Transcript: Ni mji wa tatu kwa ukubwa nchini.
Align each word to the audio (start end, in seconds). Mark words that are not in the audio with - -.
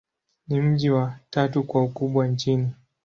Ni 0.47 0.61
mji 0.61 0.89
wa 0.89 1.15
tatu 1.29 1.63
kwa 1.63 1.83
ukubwa 1.83 2.27
nchini. 2.27 2.69